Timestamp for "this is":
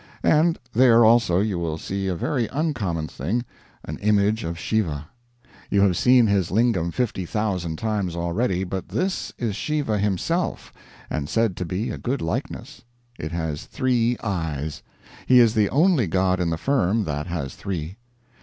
8.89-9.55